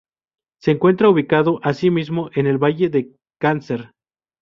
[0.63, 3.93] Se encuentra ubicado, así mismo, en el Valle de Cárcer.